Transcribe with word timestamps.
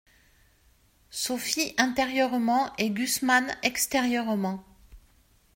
Sophie 1.11 1.75
intérieurement 1.77 2.75
et 2.77 2.89
Gusman 2.89 3.55
extérieurement. 3.61 4.65